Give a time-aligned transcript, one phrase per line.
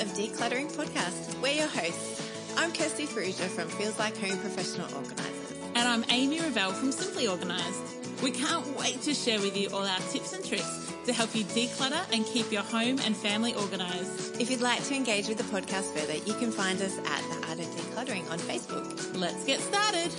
[0.00, 1.38] Of Decluttering podcast.
[1.42, 2.26] We're your hosts.
[2.56, 5.58] I'm Kirsty Farrugia from Feels Like Home Professional Organisers.
[5.74, 8.22] And I'm Amy Revell from Simply Organised.
[8.22, 11.44] We can't wait to share with you all our tips and tricks to help you
[11.44, 14.40] declutter and keep your home and family organised.
[14.40, 17.48] If you'd like to engage with the podcast further, you can find us at the
[17.48, 19.18] Art of Decluttering on Facebook.
[19.18, 20.10] Let's get started.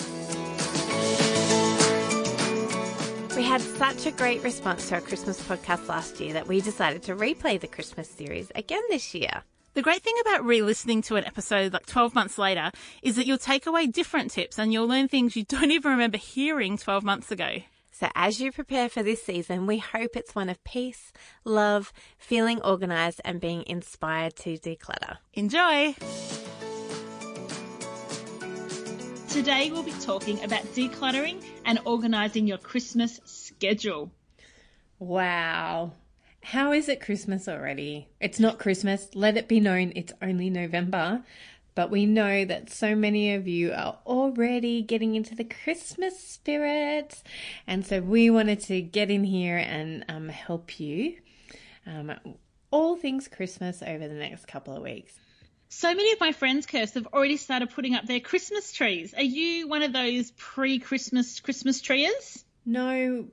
[3.35, 7.01] We had such a great response to our Christmas podcast last year that we decided
[7.03, 9.41] to replay the Christmas series again this year.
[9.73, 12.71] The great thing about re-listening to an episode like 12 months later
[13.01, 16.17] is that you'll take away different tips and you'll learn things you don't even remember
[16.17, 17.59] hearing 12 months ago.
[17.93, 21.13] So, as you prepare for this season, we hope it's one of peace,
[21.45, 25.17] love, feeling organized, and being inspired to declutter.
[25.35, 25.95] Enjoy!
[29.29, 34.11] Today we'll be talking about decluttering and organising your Christmas schedule.
[34.99, 35.93] Wow.
[36.43, 38.09] How is it Christmas already?
[38.19, 39.09] It's not Christmas.
[39.13, 41.23] Let it be known it's only November.
[41.73, 47.23] But we know that so many of you are already getting into the Christmas spirit.
[47.65, 51.15] And so we wanted to get in here and um, help you.
[51.87, 52.13] Um,
[52.71, 55.13] all things Christmas over the next couple of weeks.
[55.69, 59.13] So many of my friends, Kirst, have already started putting up their Christmas trees.
[59.13, 62.43] Are you one of those pre-Christmas Christmas trees?
[62.65, 63.25] No,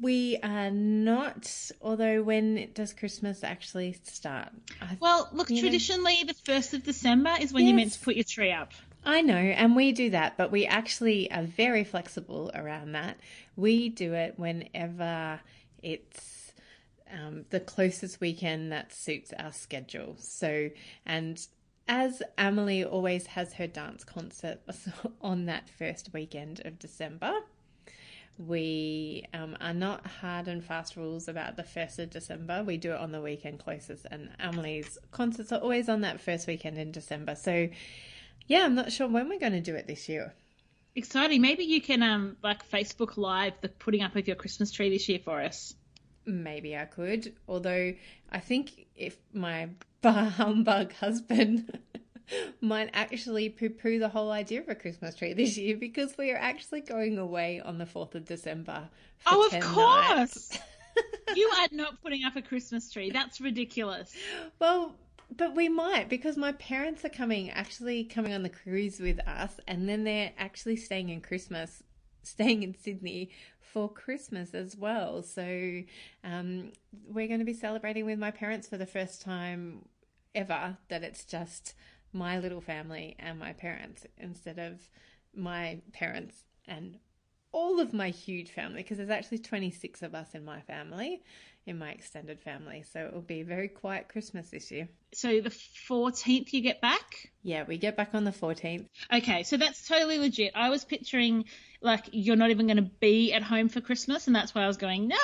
[0.00, 1.70] we are not.
[1.80, 4.48] Although, when does Christmas actually start?
[4.80, 8.00] I, Well, look, you know- traditionally the 1st of December is when you're meant to
[8.00, 8.72] put your tree up.
[9.04, 13.18] I know, and we do that, but we actually are very flexible around that.
[13.56, 15.40] We do it whenever
[15.82, 16.52] it's
[17.12, 20.16] um, the closest weekend that suits our schedule.
[20.18, 20.70] So,
[21.04, 21.44] and
[21.88, 24.60] as Emily always has her dance concert
[25.20, 27.32] on that first weekend of December,
[28.38, 32.64] we um, are not hard and fast rules about the 1st of December.
[32.64, 36.46] We do it on the weekend closest, and Emily's concerts are always on that first
[36.46, 37.34] weekend in December.
[37.34, 37.68] So,
[38.46, 40.34] yeah, I'm not sure when we're going to do it this year.
[40.94, 41.40] Exciting.
[41.40, 45.08] Maybe you can um like Facebook Live the putting up of your Christmas tree this
[45.08, 45.74] year for us.
[46.26, 47.94] Maybe I could, although
[48.30, 49.70] I think if my
[50.02, 51.78] bah humbug husband
[52.60, 56.30] might actually poo poo the whole idea of a Christmas tree this year because we
[56.30, 58.88] are actually going away on the 4th of December.
[59.26, 60.58] Oh, of course.
[61.34, 63.10] you are not putting up a Christmas tree.
[63.10, 64.14] That's ridiculous.
[64.58, 64.94] Well,
[65.36, 69.58] but we might because my parents are coming, actually coming on the cruise with us,
[69.66, 71.82] and then they're actually staying in Christmas,
[72.22, 73.30] staying in Sydney
[73.60, 75.22] for Christmas as well.
[75.22, 75.82] So
[76.24, 76.72] um,
[77.06, 79.86] we're going to be celebrating with my parents for the first time
[80.34, 81.74] ever that it's just
[82.12, 84.80] my little family and my parents instead of
[85.34, 86.98] my parents and
[87.52, 91.22] all of my huge family because there's actually 26 of us in my family,
[91.66, 92.82] in my extended family.
[92.92, 94.88] So it will be a very quiet Christmas this year.
[95.12, 97.30] So the 14th you get back?
[97.42, 98.86] Yeah, we get back on the 14th.
[99.12, 100.52] Okay, so that's totally legit.
[100.54, 101.44] I was picturing
[101.82, 104.66] like you're not even going to be at home for Christmas, and that's why I
[104.66, 105.16] was going, no,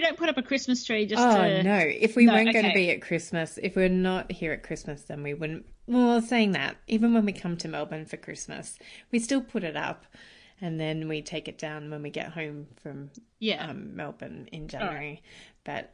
[0.00, 1.62] don't put up a Christmas tree just oh, to.
[1.62, 1.78] no.
[1.78, 5.02] If we No, weren't going to be at Christmas, if we're not here at Christmas,
[5.02, 5.66] then we wouldn't.
[5.86, 8.78] Well, saying that, even when we come to Melbourne for Christmas,
[9.12, 10.04] we still put it up
[10.60, 13.68] and then we take it down when we get home from Yeah.
[13.68, 15.22] um, Melbourne in January.
[15.64, 15.92] But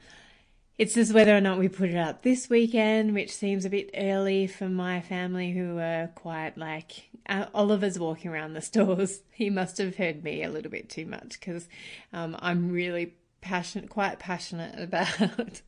[0.78, 3.90] it's just whether or not we put it up this weekend, which seems a bit
[3.94, 9.20] early for my family who are quite like uh, Oliver's walking around the stores.
[9.32, 11.68] He must have heard me a little bit too much because
[12.12, 15.60] um, I'm really passionate, quite passionate about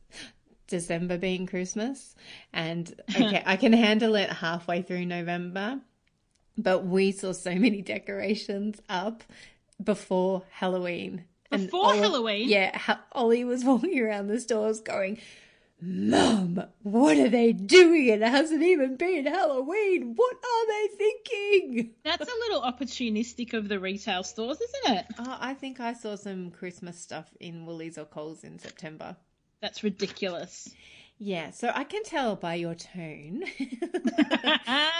[0.67, 2.15] December being Christmas.
[2.53, 5.79] And okay, I can handle it halfway through November,
[6.57, 9.23] but we saw so many decorations up
[9.83, 11.25] before Halloween.
[11.51, 12.49] Before Halloween?
[12.49, 15.19] Yeah, Ollie was walking around the stores going,
[15.81, 18.07] Mum, what are they doing?
[18.07, 20.13] It hasn't even been Halloween.
[20.15, 21.91] What are they thinking?
[22.03, 25.05] That's a little opportunistic of the retail stores, isn't it?
[25.19, 29.17] Oh, I think I saw some Christmas stuff in Woolies or Coles in September.
[29.65, 30.69] That's ridiculous.
[31.17, 33.45] Yeah, so I can tell by your tone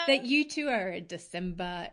[0.08, 1.90] that you two are a December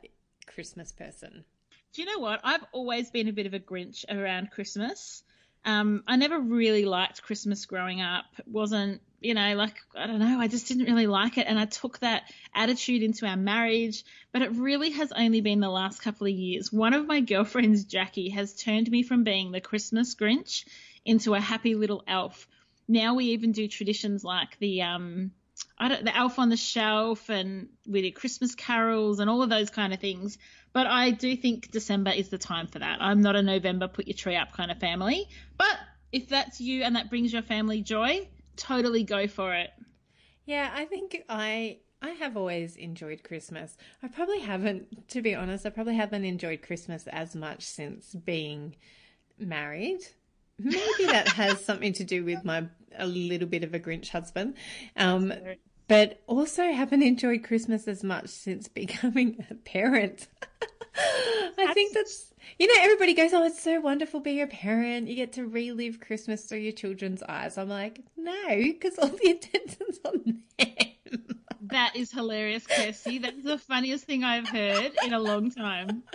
[0.47, 1.45] Christmas person.
[1.93, 2.41] Do you know what?
[2.43, 5.23] I've always been a bit of a Grinch around Christmas.
[5.67, 8.25] Um, I never really liked Christmas growing up.
[8.39, 11.47] It wasn't, you know, like, I don't know, I just didn't really like it.
[11.47, 12.23] And I took that
[12.55, 14.03] attitude into our marriage.
[14.33, 16.73] But it really has only been the last couple of years.
[16.73, 20.65] One of my girlfriends, Jackie, has turned me from being the Christmas Grinch
[21.05, 22.49] into a happy little elf.
[22.89, 25.33] Now we even do traditions like the, um,
[25.79, 29.51] I don't, the elf on the shelf and we do Christmas carols and all of
[29.51, 30.39] those kind of things.
[30.73, 32.99] But I do think December is the time for that.
[33.01, 35.29] I'm not a November put your tree up kind of family.
[35.57, 35.77] But
[36.13, 39.71] if that's you and that brings your family joy, totally go for it.
[40.45, 43.77] Yeah, I think I I have always enjoyed Christmas.
[44.03, 48.75] I probably haven't, to be honest, I probably haven't enjoyed Christmas as much since being
[49.39, 50.01] married.
[50.63, 52.65] Maybe that has something to do with my
[52.99, 54.55] a little bit of a Grinch husband.
[54.97, 55.33] Um,
[55.89, 60.29] but also haven't enjoyed Christmas as much since becoming a parent.
[61.59, 65.09] I think that's, you know, everybody goes, oh, it's so wonderful being a parent.
[65.09, 67.59] You get to relive Christmas through your children's eyes.
[67.59, 70.43] I'm like, no, because all the attention's on them.
[71.73, 73.19] That is hilarious, Kirsty.
[73.19, 76.03] That's the funniest thing I've heard in a long time.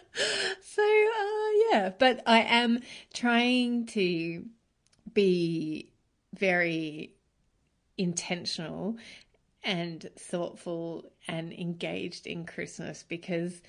[0.62, 2.82] So, uh, yeah, but I am
[3.14, 4.46] trying to
[5.14, 5.92] be
[6.36, 7.14] very
[7.98, 8.98] intentional
[9.64, 13.62] and thoughtful and engaged in Christmas because,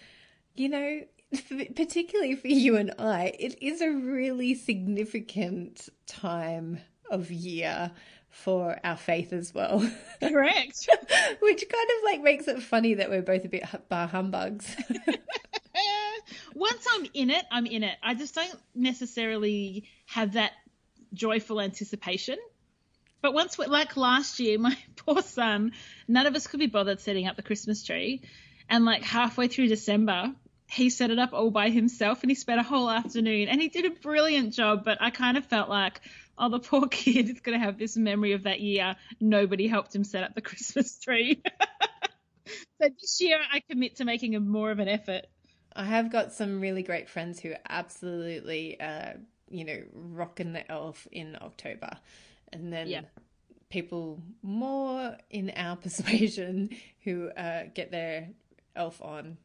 [0.54, 1.02] you know,
[1.76, 6.80] particularly for you and I, it is a really significant time
[7.10, 7.90] of year
[8.30, 9.80] for our faith as well.
[10.20, 10.88] Correct.
[11.40, 14.76] Which kind of like makes it funny that we're both a bit bar humbugs.
[16.54, 17.96] Once I'm in it, I'm in it.
[18.02, 20.52] I just don't necessarily have that
[21.14, 22.36] joyful anticipation.
[23.20, 25.72] But once, we like last year, my poor son,
[26.06, 28.22] none of us could be bothered setting up the Christmas tree.
[28.68, 30.34] And like halfway through December,
[30.66, 33.68] he set it up all by himself and he spent a whole afternoon and he
[33.68, 34.84] did a brilliant job.
[34.84, 36.00] But I kind of felt like,
[36.38, 38.96] oh, the poor kid is going to have this memory of that year.
[39.20, 41.42] Nobody helped him set up the Christmas tree.
[42.80, 45.26] so this year, I commit to making a more of an effort.
[45.74, 49.12] I have got some really great friends who absolutely, uh,
[49.50, 51.90] you know, rocking the elf in October.
[52.52, 53.02] And then Yeah.
[53.70, 56.70] people more in our persuasion
[57.04, 58.30] who uh, get their
[58.74, 59.36] elf on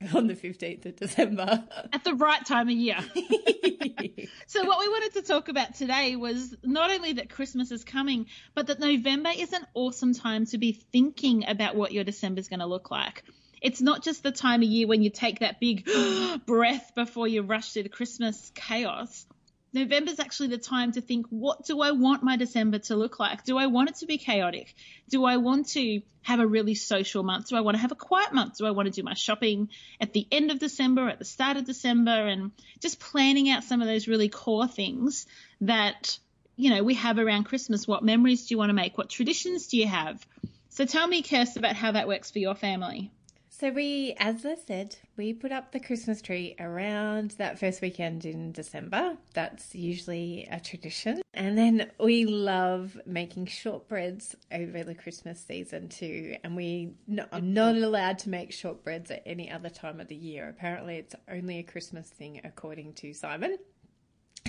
[0.14, 1.64] on the 15th of December.
[1.92, 2.98] At the right time of year.
[4.46, 8.26] So what we wanted to talk about today was not only that Christmas is coming,
[8.54, 12.48] but that November is an awesome time to be thinking about what your December is
[12.48, 13.24] going to look like.
[13.60, 15.86] It's not just the time of year when you take that big
[16.46, 19.26] breath before you rush through the Christmas chaos.
[19.72, 23.20] November is actually the time to think, what do I want my December to look
[23.20, 23.44] like?
[23.44, 24.74] Do I want it to be chaotic?
[25.10, 27.48] Do I want to have a really social month?
[27.48, 28.58] Do I want to have a quiet month?
[28.58, 29.68] Do I want to do my shopping
[30.00, 33.82] at the end of December, at the start of December, and just planning out some
[33.82, 35.26] of those really core things
[35.60, 36.18] that,
[36.56, 37.86] you know, we have around Christmas?
[37.86, 38.96] What memories do you want to make?
[38.96, 40.26] What traditions do you have?
[40.70, 43.10] So tell me, Kirst, about how that works for your family.
[43.58, 48.24] So we, as I said, we put up the Christmas tree around that first weekend
[48.24, 49.16] in December.
[49.34, 51.22] That's usually a tradition.
[51.34, 56.36] And then we love making shortbreads over the Christmas season too.
[56.44, 60.14] And we no, I'm not allowed to make shortbreads at any other time of the
[60.14, 60.48] year.
[60.48, 63.58] Apparently, it's only a Christmas thing, according to Simon.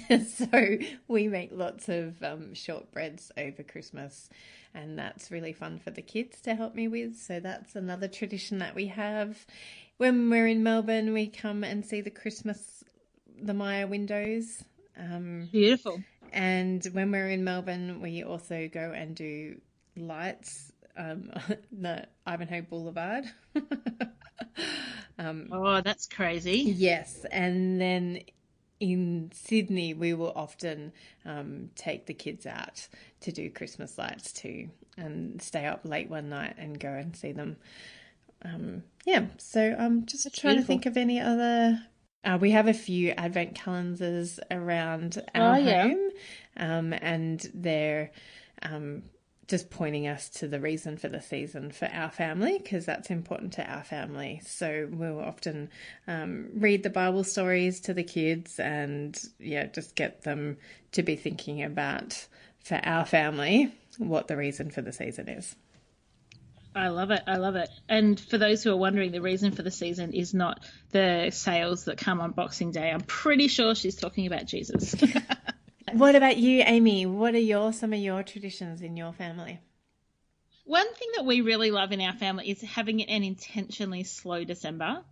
[0.27, 4.29] so we make lots of um, shortbreads over Christmas,
[4.73, 7.17] and that's really fun for the kids to help me with.
[7.17, 9.45] So that's another tradition that we have.
[9.97, 12.83] When we're in Melbourne, we come and see the Christmas,
[13.41, 14.63] the Myer windows.
[14.97, 16.01] Um, Beautiful.
[16.31, 19.59] And when we're in Melbourne, we also go and do
[19.97, 21.31] lights um,
[21.71, 23.25] the Ivanhoe Boulevard.
[25.17, 26.59] um, oh, that's crazy.
[26.59, 28.21] Yes, and then
[28.79, 30.93] in Sydney, we will often
[31.25, 32.87] um, take the kids out
[33.21, 37.31] to do Christmas lights too, and stay up late one night and go and see
[37.31, 37.57] them.
[38.43, 40.75] Um, yeah, so I'm just That's trying beautiful.
[40.75, 41.81] to think of any other.
[42.23, 45.83] Uh, we have a few advent calendars around our oh, yeah.
[45.83, 46.09] home,
[46.57, 48.11] um, and they're
[48.61, 49.03] um,
[49.49, 53.53] just pointing us to the reason for the season for our family because that's important
[53.53, 54.41] to our family.
[54.45, 55.69] So we'll often
[56.07, 60.57] um, read the Bible stories to the kids and yeah, just get them
[60.91, 62.27] to be thinking about
[62.63, 65.55] for our family what the reason for the season is.
[66.75, 67.23] I love it.
[67.25, 67.69] I love it.
[67.89, 71.85] And for those who are wondering, the reason for the season is not the sales
[71.85, 72.91] that come on Boxing Day.
[72.91, 74.95] I'm pretty sure she's talking about Jesus.
[75.93, 77.05] What about you, Amy?
[77.05, 79.59] What are your some of your traditions in your family?
[80.65, 85.03] One thing that we really love in our family is having an intentionally slow December.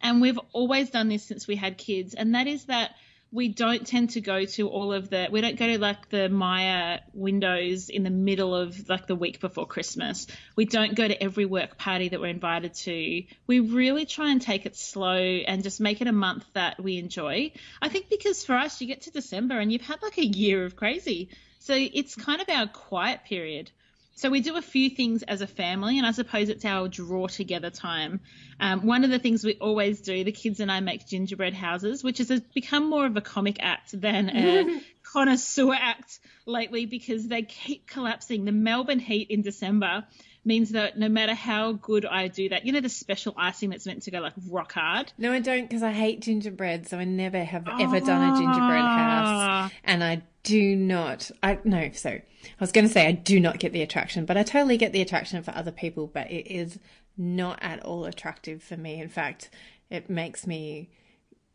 [0.00, 2.94] And we've always done this since we had kids, and that is that
[3.36, 6.30] we don't tend to go to all of the we don't go to like the
[6.30, 10.26] Myer windows in the middle of like the week before Christmas.
[10.56, 13.24] We don't go to every work party that we're invited to.
[13.46, 16.96] We really try and take it slow and just make it a month that we
[16.96, 17.52] enjoy.
[17.82, 20.64] I think because for us you get to December and you've had like a year
[20.64, 21.28] of crazy.
[21.58, 23.70] So it's kind of our quiet period.
[24.16, 27.26] So we do a few things as a family, and I suppose it's our draw
[27.26, 28.20] together time.
[28.58, 32.02] Um, one of the things we always do, the kids and I make gingerbread houses,
[32.02, 37.42] which has become more of a comic act than a connoisseur act lately because they
[37.42, 38.46] keep collapsing.
[38.46, 40.06] The Melbourne heat in December
[40.46, 43.84] means that no matter how good I do that, you know, the special icing that's
[43.84, 45.12] meant to go like rock hard.
[45.18, 48.80] No, I don't because I hate gingerbread, so I never have ever done a gingerbread
[48.80, 49.70] house, ah.
[49.84, 51.30] and I do not.
[51.42, 52.22] I no, so I
[52.60, 55.02] was going to say I do not get the attraction, but I totally get the
[55.02, 56.06] attraction for other people.
[56.06, 56.78] But it is
[57.16, 59.00] not at all attractive for me.
[59.00, 59.50] In fact,
[59.90, 60.90] it makes me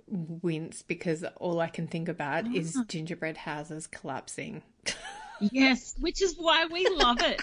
[0.07, 2.53] wince because all I can think about oh.
[2.53, 2.83] is ah.
[2.87, 4.63] gingerbread houses collapsing.
[5.39, 7.41] yes, which is why we love it.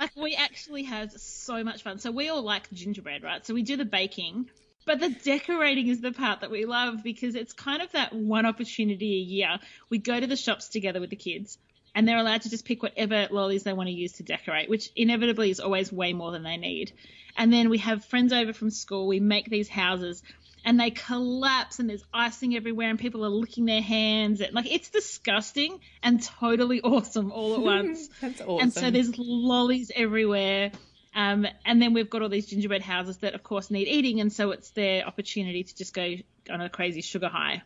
[0.00, 1.98] Like we actually have so much fun.
[1.98, 3.44] So we all like gingerbread, right?
[3.44, 4.48] So we do the baking,
[4.86, 8.46] but the decorating is the part that we love because it's kind of that one
[8.46, 9.58] opportunity a year.
[9.90, 11.58] We go to the shops together with the kids
[11.94, 14.90] and they're allowed to just pick whatever lollies they want to use to decorate, which
[14.94, 16.92] inevitably is always way more than they need.
[17.36, 19.06] And then we have friends over from school.
[19.08, 20.22] We make these houses
[20.64, 24.40] and they collapse and there's icing everywhere and people are licking their hands.
[24.40, 28.08] And, like it's disgusting and totally awesome all at once.
[28.20, 28.58] That's awesome.
[28.60, 30.72] And so there's lollies everywhere.
[31.14, 34.32] Um, and then we've got all these gingerbread houses that, of course, need eating, and
[34.32, 36.14] so it's their opportunity to just go
[36.50, 37.62] on a crazy sugar high.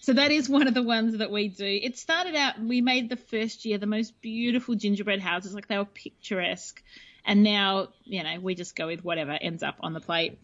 [0.00, 1.64] So that is one of the ones that we do.
[1.64, 5.78] It started out, we made the first year the most beautiful gingerbread houses, like they
[5.78, 6.82] were picturesque.
[7.24, 10.38] And now, you know, we just go with whatever ends up on the plate.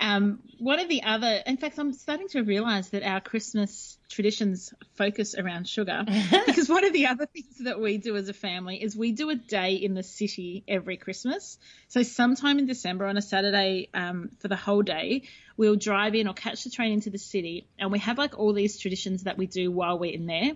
[0.00, 4.72] Um, one of the other, in fact, I'm starting to realize that our Christmas traditions
[4.94, 6.04] focus around sugar
[6.46, 9.28] because one of the other things that we do as a family is we do
[9.28, 11.58] a day in the city every Christmas.
[11.88, 15.22] So sometime in December on a Saturday um, for the whole day,
[15.58, 18.54] we'll drive in or catch the train into the city, and we have like all
[18.54, 20.52] these traditions that we do while we're in there.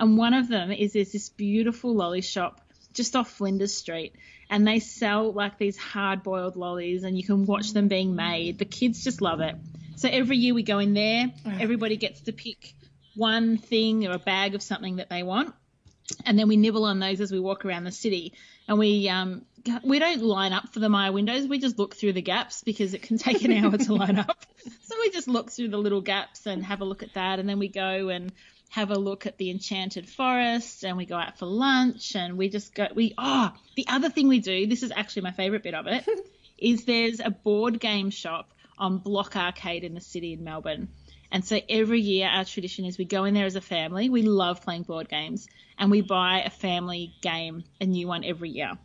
[0.00, 2.60] And one of them is there's this beautiful lolly shop
[2.92, 4.14] just off Flinders Street
[4.50, 8.58] and they sell like these hard boiled lollies and you can watch them being made.
[8.58, 9.56] The kids just love it.
[9.96, 11.26] So every year we go in there,
[11.58, 12.74] everybody gets to pick
[13.14, 15.54] one thing or a bag of something that they want.
[16.24, 18.32] And then we nibble on those as we walk around the city.
[18.66, 19.44] And we um,
[19.82, 21.46] we don't line up for the Myer windows.
[21.46, 24.36] We just look through the gaps because it can take an hour to line up.
[24.82, 27.38] So we just look through the little gaps and have a look at that.
[27.38, 28.32] And then we go and
[28.70, 32.48] have a look at the enchanted forest and we go out for lunch and we
[32.48, 35.74] just go we oh the other thing we do this is actually my favorite bit
[35.74, 36.06] of it
[36.58, 40.88] is there's a board game shop on block arcade in the city in melbourne.
[41.30, 44.08] And so every year our tradition is we go in there as a family.
[44.08, 45.46] We love playing board games
[45.78, 48.78] and we buy a family game a new one every year.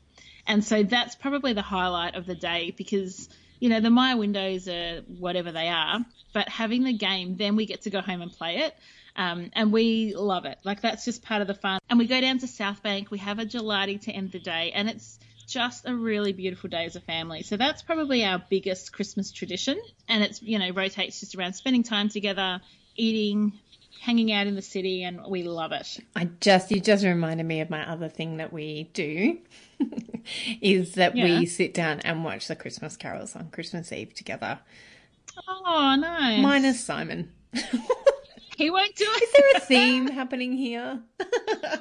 [0.45, 4.67] And so that's probably the highlight of the day because you know, the Myer windows
[4.67, 8.29] are whatever they are, but having the game, then we get to go home and
[8.29, 8.75] play it.
[9.15, 10.57] Um, and we love it.
[10.63, 11.79] Like that's just part of the fun.
[11.89, 13.11] And we go down to South Bank.
[13.11, 16.85] We have a gelati to end the day, and it's just a really beautiful day
[16.85, 17.43] as a family.
[17.43, 21.83] So that's probably our biggest Christmas tradition, and it's you know rotates just around spending
[21.83, 22.59] time together,
[22.95, 23.53] eating,
[24.01, 25.99] hanging out in the city, and we love it.
[26.15, 29.37] I just you just reminded me of my other thing that we do
[30.61, 31.39] is that Yeah.
[31.39, 34.59] we sit down and watch the Christmas carols on Christmas Eve together.
[35.47, 36.41] Oh, nice.
[36.41, 37.31] Minus Simon.
[38.57, 39.29] he won't do Is it.
[39.33, 41.01] there a theme happening here?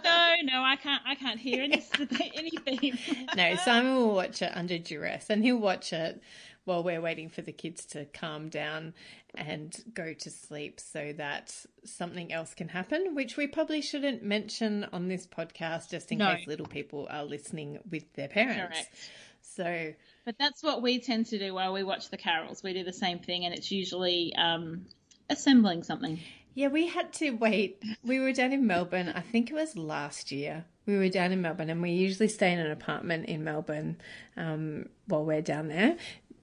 [0.05, 1.03] No, no, I can't.
[1.07, 1.83] I can't hear any
[2.35, 2.99] anything.
[3.37, 6.21] No, Simon will watch it under duress and he'll watch it
[6.65, 8.95] while we're waiting for the kids to calm down
[9.35, 14.87] and go to sleep so that something else can happen, which we probably shouldn't mention
[14.93, 16.35] on this podcast just in No.
[16.35, 18.59] case little people are listening with their parents.
[18.79, 18.97] Correct.
[19.43, 19.93] So,
[20.25, 22.63] But that's what we tend to do while we watch the carols.
[22.63, 24.87] We do the same thing, and it's usually um,
[25.31, 26.19] assembling something.
[26.55, 27.83] Yeah, we had to wait.
[28.05, 30.65] We were down in Melbourne, I think it was last year.
[30.87, 33.99] We were down in Melbourne and we usually stay in an apartment in Melbourne
[34.37, 35.97] um, while we're down there.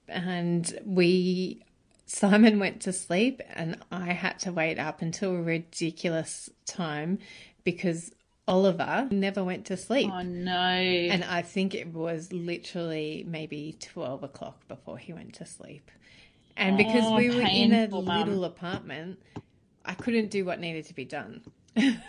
[0.08, 1.62] And we,
[2.06, 7.18] Simon went to sleep and I had to wait up until a ridiculous time
[7.64, 8.12] because
[8.48, 10.10] Oliver never went to sleep.
[10.12, 10.50] Oh no!
[10.50, 15.88] And I think it was literally maybe 12 o'clock before he went to sleep.
[16.56, 19.20] And because Oh, we were in a little apartment,
[19.90, 21.42] I couldn't do what needed to be done.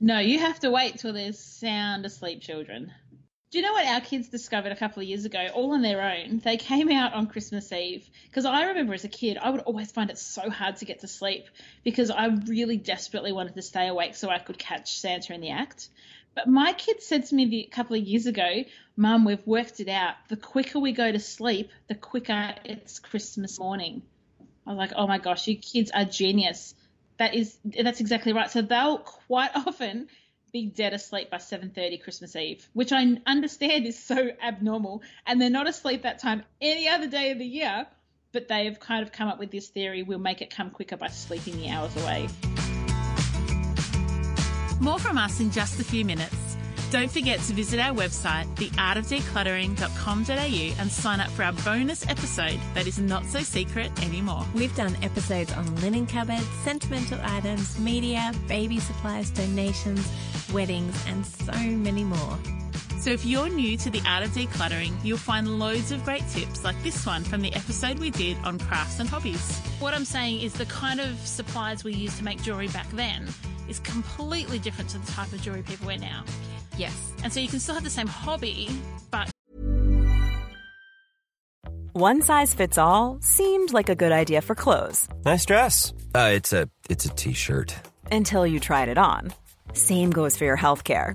[0.00, 2.92] No, you have to wait till there's sound asleep children.
[3.50, 6.00] Do you know what our kids discovered a couple of years ago, all on their
[6.00, 6.38] own?
[6.38, 9.90] They came out on Christmas Eve because I remember as a kid, I would always
[9.90, 11.46] find it so hard to get to sleep
[11.82, 15.50] because I really desperately wanted to stay awake so I could catch Santa in the
[15.50, 15.88] act.
[16.36, 18.62] But my kids said to me the, a couple of years ago,
[18.96, 20.14] Mum, we've worked it out.
[20.28, 24.02] The quicker we go to sleep, the quicker it's Christmas morning.
[24.64, 26.74] I was like, oh my gosh, you kids are genius.
[27.18, 28.50] That is, that's exactly right.
[28.50, 30.08] So they'll quite often
[30.52, 35.50] be dead asleep by 7:30 Christmas Eve, which I understand is so abnormal, and they're
[35.50, 37.86] not asleep that time any other day of the year.
[38.30, 40.96] But they have kind of come up with this theory: we'll make it come quicker
[40.96, 42.28] by sleeping the hours away.
[44.80, 46.47] More from us in just a few minutes.
[46.90, 52.86] Don't forget to visit our website, theartofdecluttering.com.au, and sign up for our bonus episode that
[52.86, 54.46] is not so secret anymore.
[54.54, 60.10] We've done episodes on linen cupboards, sentimental items, media, baby supplies, donations,
[60.50, 62.38] weddings, and so many more.
[63.00, 66.64] So if you're new to the art of decluttering, you'll find loads of great tips
[66.64, 69.58] like this one from the episode we did on crafts and hobbies.
[69.78, 73.28] What I'm saying is the kind of supplies we used to make jewellery back then
[73.68, 76.24] is completely different to the type of jewellery people wear now.
[76.78, 77.12] Yes.
[77.24, 78.68] And so you can still have the same hobby,
[79.10, 79.28] but
[81.92, 85.92] One size fits all seemed like a good idea for clothes Nice dress.
[86.14, 87.74] Uh, it's a it's a t-shirt.
[88.12, 89.32] until you tried it on.
[89.74, 91.14] Same goes for your healthcare.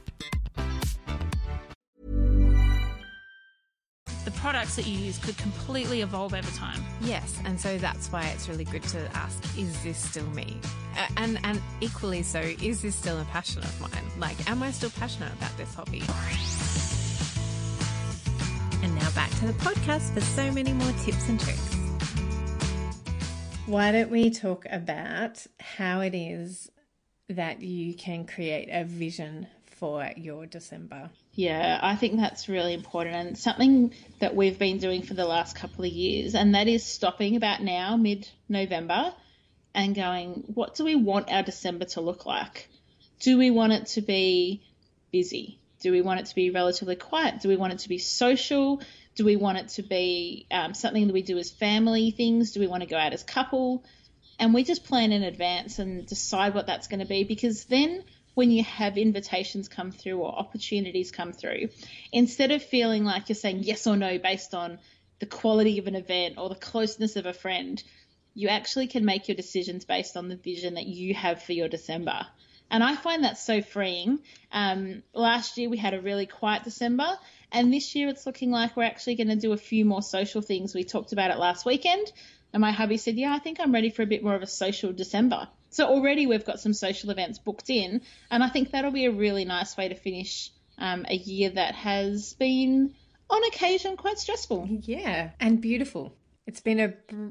[4.25, 6.83] the products that you use could completely evolve over time.
[7.01, 10.59] Yes, and so that's why it's really good to ask, is this still me?
[11.17, 14.03] And and equally so, is this still a passion of mine?
[14.17, 16.03] Like, am I still passionate about this hobby?
[18.83, 21.75] And now back to the podcast for so many more tips and tricks.
[23.65, 26.69] Why don't we talk about how it is
[27.29, 31.09] that you can create a vision for your December?
[31.33, 35.55] Yeah, I think that's really important and something that we've been doing for the last
[35.55, 39.13] couple of years, and that is stopping about now, mid November,
[39.73, 42.67] and going, what do we want our December to look like?
[43.21, 44.61] Do we want it to be
[45.11, 45.59] busy?
[45.79, 47.41] Do we want it to be relatively quiet?
[47.41, 48.81] Do we want it to be social?
[49.15, 52.51] Do we want it to be um, something that we do as family things?
[52.51, 53.85] Do we want to go out as couple?
[54.37, 58.03] And we just plan in advance and decide what that's going to be because then
[58.33, 61.69] when you have invitations come through or opportunities come through,
[62.11, 64.79] instead of feeling like you're saying yes or no based on
[65.19, 67.83] the quality of an event or the closeness of a friend,
[68.33, 71.67] you actually can make your decisions based on the vision that you have for your
[71.67, 72.25] December.
[72.69, 74.19] And I find that so freeing.
[74.51, 77.17] Um, last year we had a really quiet December,
[77.51, 80.41] and this year it's looking like we're actually going to do a few more social
[80.41, 80.73] things.
[80.73, 82.09] We talked about it last weekend,
[82.53, 84.47] and my hubby said, Yeah, I think I'm ready for a bit more of a
[84.47, 85.49] social December.
[85.71, 89.11] So already we've got some social events booked in, and I think that'll be a
[89.11, 92.93] really nice way to finish um, a year that has been,
[93.29, 94.67] on occasion, quite stressful.
[94.69, 96.13] Yeah, and beautiful.
[96.45, 97.29] It's been a br-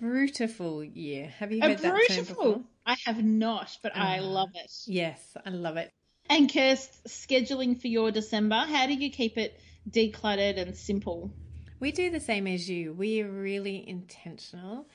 [0.00, 1.26] brutiful year.
[1.38, 2.34] Have you A heard that term beautiful.
[2.34, 2.64] before?
[2.86, 4.22] I have not, but I Ah.
[4.22, 4.72] love it.
[4.86, 5.90] Yes, I love it.
[6.28, 11.30] And Kirst, scheduling for your December, how do you keep it decluttered and simple?
[11.78, 12.92] We do the same as you.
[12.92, 14.86] We are really intentional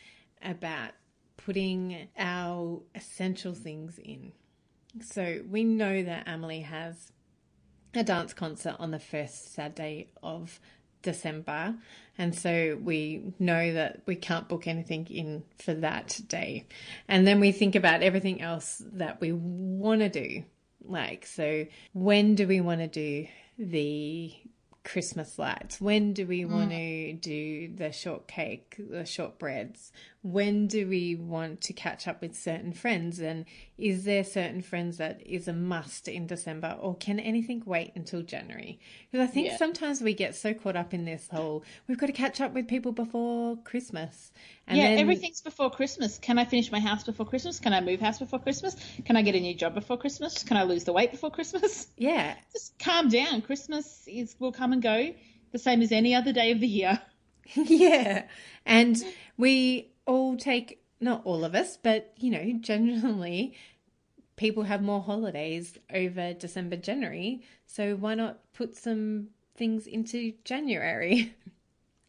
[0.44, 0.92] about
[1.46, 4.32] putting our essential things in.
[5.02, 7.12] So we know that Emily has
[7.94, 10.60] a dance concert on the first Saturday of
[11.02, 11.76] December.
[12.18, 16.68] And so we know that we can't book anything in for that day.
[17.08, 20.44] And then we think about everything else that we want to do.
[20.84, 23.28] Like, so when do we want to do
[23.58, 24.34] the
[24.84, 25.80] Christmas lights?
[25.80, 26.54] When do we hmm.
[26.54, 29.92] want to do the shortcake, the shortbreads?
[30.24, 33.20] When do we want to catch up with certain friends?
[33.20, 33.46] And
[33.78, 38.22] is there certain friends that is a must in December, or can anything wait until
[38.22, 38.80] January?
[39.12, 39.58] Because I think Yeah.
[39.58, 42.68] sometimes we get so caught up in this whole we've got to catch up with
[42.68, 44.32] people before Christmas.
[44.68, 46.18] And yeah, then- everything's before Christmas.
[46.20, 47.60] Can I finish my house before Christmas?
[47.60, 48.76] Can I move house before Christmas?
[49.06, 50.44] Can I get a new job before Christmas?
[50.44, 51.88] Can I lose the weight before Christmas?
[51.98, 53.42] Yeah, Just calm down.
[53.42, 55.14] Christmas is will come and go,
[55.52, 57.02] the same as any other day of the year.
[57.56, 58.24] yeah.
[58.66, 58.98] And
[59.38, 63.56] we all take, not all of us, but, you know, generally
[64.36, 67.44] people have more holidays over December, January.
[67.66, 71.36] So why not put some things into January?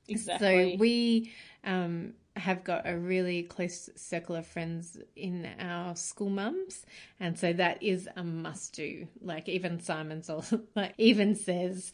[0.09, 0.73] Exactly.
[0.73, 1.33] So we
[1.65, 6.85] um, have got a really close circle of friends in our school mums,
[7.21, 9.07] and so that is a must do.
[9.21, 11.93] Like even Simon's also like even says,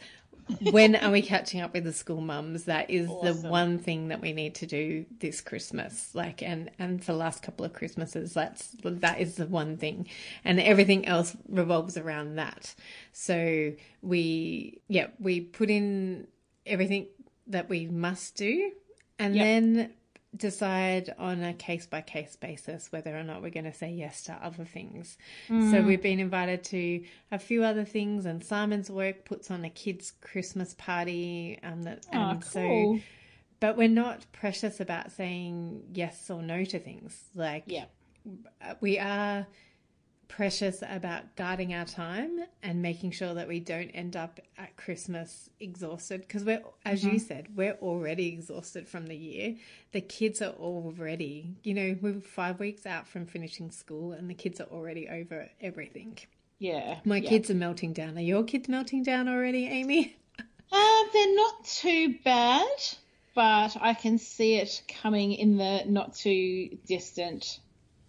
[0.70, 2.64] when are we catching up with the school mums?
[2.64, 6.14] That is the one thing that we need to do this Christmas.
[6.14, 10.08] Like and and for the last couple of Christmases, that's that is the one thing,
[10.44, 12.74] and everything else revolves around that.
[13.12, 16.26] So we yeah we put in
[16.66, 17.06] everything
[17.46, 18.72] that we must do
[19.18, 19.44] and Yep.
[19.44, 19.92] then
[20.38, 24.22] decide on a case by case basis whether or not we're going to say yes
[24.24, 25.18] to other things.
[25.48, 25.70] Mm.
[25.70, 29.70] So we've been invited to a few other things and Simon's work puts on a
[29.70, 32.96] kids Christmas party um that Oh, and cool.
[32.96, 33.00] so
[33.60, 37.20] but we're not precious about saying yes or no to things.
[37.34, 37.86] Like Yeah.
[38.80, 39.46] we are
[40.28, 45.50] precious about guarding our time and making sure that we don't end up at Christmas
[45.58, 46.20] exhausted.
[46.20, 49.56] Because we're as you said we're already exhausted from the year.
[49.92, 54.34] The kids are already you know we're 5 weeks out from finishing school and the
[54.34, 56.18] kids are already over everything.
[56.60, 56.98] Yeah.
[57.04, 57.28] my yeah.
[57.28, 58.18] kids are melting down.
[58.18, 60.16] Are your kids melting down already Amy?
[60.70, 62.68] Uh, they're not too bad,
[63.34, 67.60] but I can see it coming in the not too distant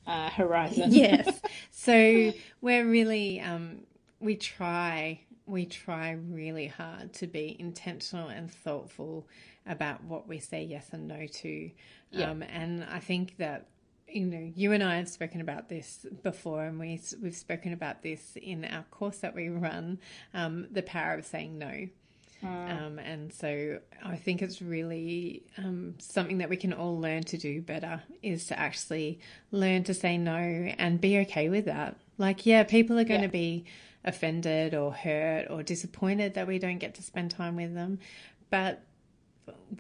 [0.10, 0.92] uh, horizon.
[0.94, 1.40] yes.
[1.72, 3.84] So we're really um,
[4.20, 9.26] we try we try really hard to be intentional and thoughtful
[9.66, 11.72] about what we say yes and no to.
[12.12, 12.32] Yeah.
[12.32, 13.68] Um, and I think that
[14.10, 18.04] you know you and I have spoken about this before, and we we've spoken about
[18.04, 20.00] this in our course that we run,
[20.34, 21.88] um, the power of saying no.
[22.42, 27.38] Um, and so I think it's really um, something that we can all learn to
[27.38, 29.20] do better is to actually
[29.52, 31.98] learn to say no and be okay with that.
[32.18, 33.32] Like, yeah, people are going to Yeah.
[33.32, 33.66] be
[34.06, 38.00] offended or hurt or disappointed that we don't get to spend time with them,
[38.50, 38.84] but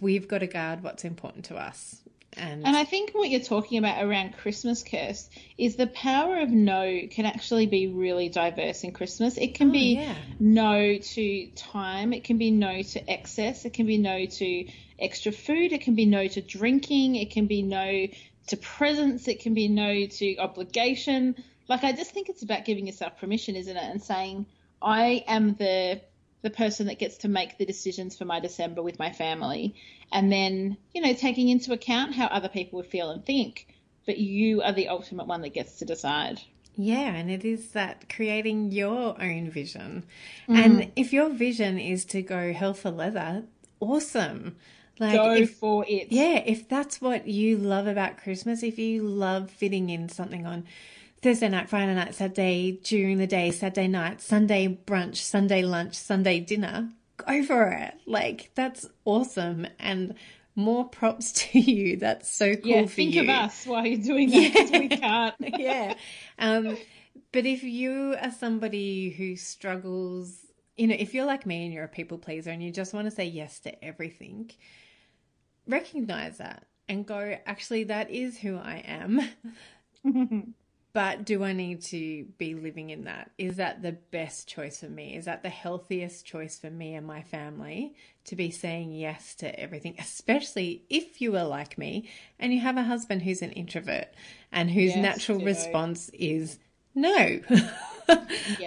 [0.02, 2.02] we've got to guard what's important to us.
[2.38, 6.50] And, And I think what you're talking about around Christmas Kirst is the power of
[6.50, 9.38] no can actually be really diverse in Christmas.
[9.38, 10.16] It can Oh, be yeah.
[10.40, 14.68] no to time, it can be no to excess, it can be no to
[15.00, 18.08] extra food, it can be no to drinking, it can be no
[18.48, 21.36] to presents, it can be no to obligation.
[21.68, 23.84] Like I just think it's about giving yourself permission, isn't it?
[23.84, 24.46] And saying,
[24.82, 26.02] I am the
[26.42, 29.76] the person that gets to make the decisions for my December with my family.
[30.12, 33.68] And then, you know, taking into account how other people would feel and think.
[34.06, 36.42] But you are the ultimate one that gets to decide.
[36.76, 40.06] Yeah, and it is that creating your own vision.
[40.48, 40.56] Mm.
[40.56, 43.44] And if your vision is to go hell for leather,
[43.82, 44.56] awesome.
[44.98, 46.08] Like Go if, for it.
[46.12, 50.66] Yeah, if that's what you love about Christmas, if you love fitting in something on
[51.22, 56.40] Thursday night, Friday night, Saturday during the day, Saturday night, Sunday brunch, Sunday lunch, Sunday
[56.40, 57.94] dinner, go for it.
[58.06, 60.16] Like that's awesome and
[60.56, 61.98] more props to you.
[61.98, 63.24] That's so cool yeah, for think you.
[63.24, 65.36] of us while you're doing that 'cause we can't.
[65.60, 65.94] yeah.
[66.38, 66.78] Um,
[67.32, 70.38] but if you are somebody who struggles,
[70.78, 73.06] you know, if you're like me and you're a people pleaser and you just want
[73.06, 74.52] to say yes to everything,
[75.68, 80.54] recognize that and go, actually, that is who I am.
[80.92, 83.32] but do I need to be living in that?
[83.38, 85.16] Is that the best choice for me?
[85.16, 87.94] Is that the healthiest choice for me and my family
[88.26, 92.78] to be saying yes to everything, especially if you are like me and you have
[92.78, 94.08] a husband who's an introvert
[94.52, 96.60] and whose Yes, natural response is
[96.96, 97.40] no.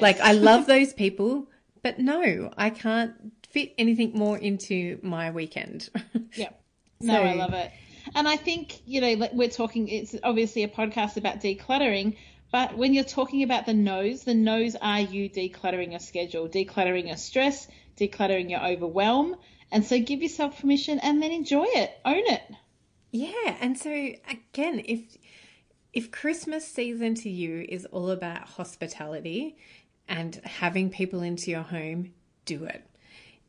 [0.01, 1.49] Like, I love those people,
[1.83, 3.13] but no, I can't
[3.49, 5.89] fit anything more into my weekend.
[6.37, 6.61] Yep.
[7.01, 7.73] No, I love it.
[8.15, 12.17] And I think, you know, we're talking, it's obviously a podcast about decluttering,
[12.51, 17.07] but when you're talking about the no's, the no's are you decluttering your schedule, decluttering
[17.07, 19.37] your stress, decluttering your overwhelm.
[19.71, 22.43] And so give yourself permission and then enjoy it, own it.
[23.11, 25.01] Yeah, and so again, if
[25.93, 29.57] if Christmas season to you is all about hospitality
[30.09, 32.13] and having people into your home,
[32.47, 32.87] do it.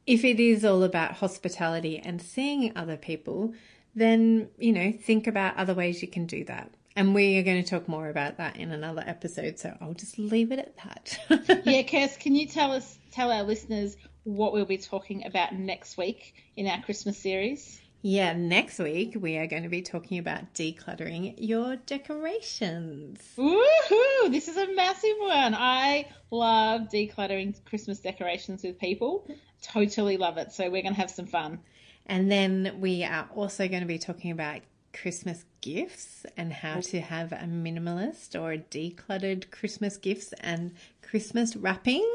[0.06, 3.54] If it is all about hospitality and seeing other people,
[3.96, 6.72] then, you know, think about other ways you can do that.
[6.96, 10.20] And we are going to talk more about that in another episode, so I'll just
[10.20, 11.20] leave it at that.
[11.66, 15.98] yeah, Kirst, can you tell us, tell our listeners what we'll be talking about next
[15.98, 17.82] week in our Christmas series?
[18.06, 23.20] Yeah, next week we are going to be talking about decluttering your decorations.
[23.38, 24.30] Woohoo!
[24.30, 25.56] This is a massive one.
[25.56, 29.26] I love decluttering Christmas decorations with people.
[29.62, 30.52] Totally love it.
[30.52, 31.62] So we're going to have some fun.
[32.06, 34.62] And then we are also going to be talking about
[34.94, 41.56] Christmas gifts and how to have a minimalist or a decluttered Christmas gifts and Christmas
[41.56, 42.10] wrapping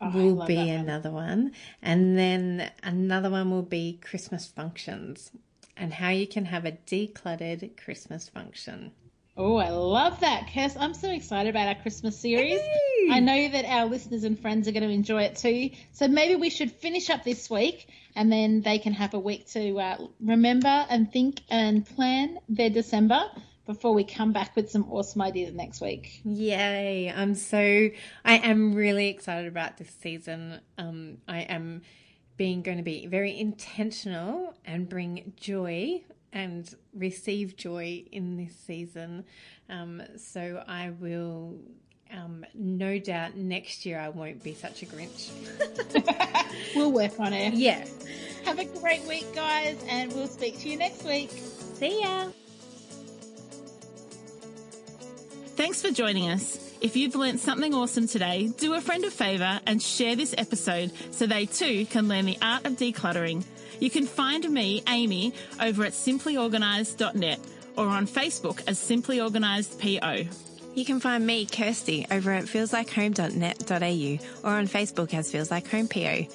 [0.00, 1.52] Oh, will be another one.
[1.82, 5.30] And then another one will be Christmas functions
[5.76, 8.92] and how you can have a decluttered Christmas function.
[9.36, 10.76] Oh, I love that, Kirst.
[10.78, 12.60] I'm so excited about our Christmas series.
[13.10, 15.70] I know that our listeners and friends are going to enjoy it too.
[15.92, 19.48] So maybe we should finish up this week and then they can have a week
[19.50, 23.22] to uh, remember and think and plan their December
[23.66, 26.20] before we come back with some awesome ideas next week.
[26.24, 27.12] Yay.
[27.14, 27.58] I'm so,
[28.24, 30.60] I am really excited about this season.
[30.76, 31.82] Um, I am
[32.36, 39.24] being going to be very intentional and bring joy and receive joy in this season.
[39.68, 41.58] Um, so I will,
[42.12, 45.30] um, no doubt next year I won't be such a Grinch.
[46.74, 47.54] We'll work on it.
[47.54, 47.84] Yeah.
[48.44, 51.30] Have a great week, guys, and we'll speak to you next week.
[51.30, 52.28] See ya.
[55.56, 56.58] Thanks for joining us.
[56.80, 60.92] If you've learnt something awesome today, do a friend a favour and share this episode
[61.10, 63.44] so they too can learn the art of decluttering.
[63.78, 67.40] You can find me, Amy, over at simplyorganised.net
[67.76, 70.24] or on Facebook as Simply Organised PO.
[70.74, 75.88] You can find me, Kirsty, over at feelslikehome.net.au or on Facebook as Feels Like Home
[75.88, 76.26] PO.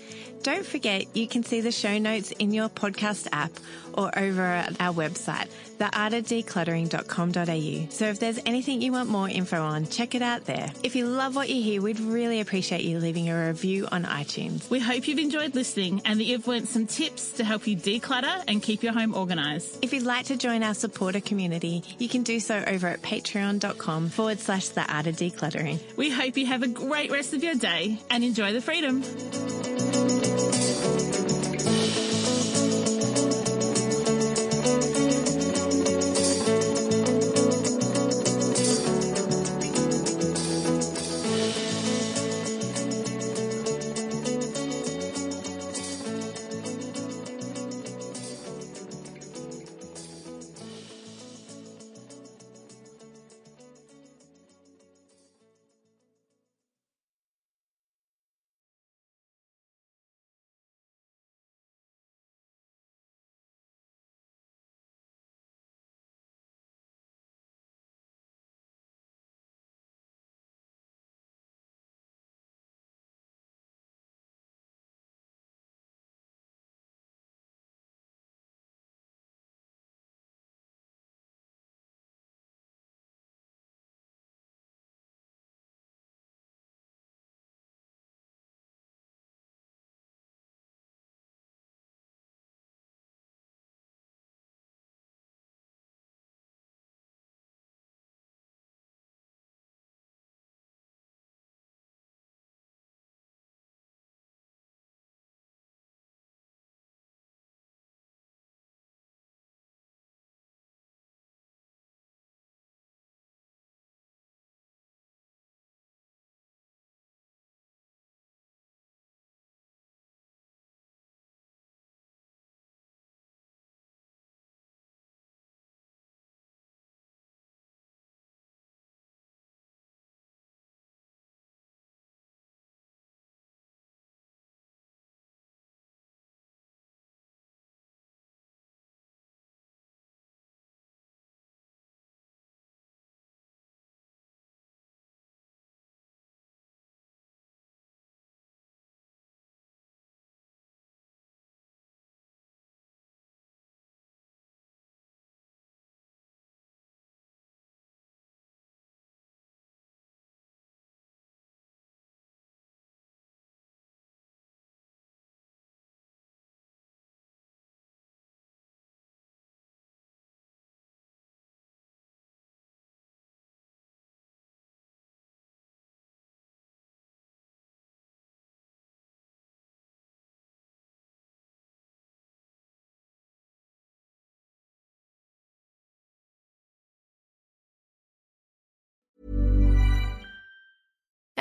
[0.45, 3.49] Don't forget, you can see the show notes in your podcast app
[3.93, 5.47] or over at our website,
[5.79, 7.89] theartofdecluttering.com.au.
[7.89, 10.71] So if there's anything you want more info on, check it out there.
[10.84, 14.69] If you love what you hear, we'd really appreciate you leaving a review on iTunes.
[14.69, 18.43] We hope you've enjoyed listening and that you've learnt some tips to help you declutter
[18.47, 19.79] and keep your home organised.
[19.81, 24.10] If you'd like to join our supporter community, you can do so over at patreon.com
[24.10, 25.79] forward slash the art of decluttering.
[25.97, 29.01] We hope you have a great rest of your day and enjoy the freedom.